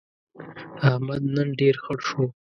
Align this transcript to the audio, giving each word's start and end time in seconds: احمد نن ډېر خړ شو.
احمد 0.89 1.21
نن 1.33 1.47
ډېر 1.59 1.75
خړ 1.83 1.97
شو. 2.07 2.23